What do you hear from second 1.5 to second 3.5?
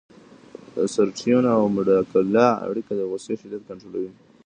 او امګډالا اړیکه د غوسې